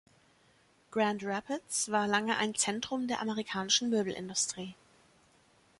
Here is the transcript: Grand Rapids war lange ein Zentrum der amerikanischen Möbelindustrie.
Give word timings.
Grand 0.89 1.21
Rapids 1.23 1.91
war 1.91 2.07
lange 2.07 2.35
ein 2.37 2.55
Zentrum 2.55 3.07
der 3.07 3.21
amerikanischen 3.21 3.91
Möbelindustrie. 3.91 4.73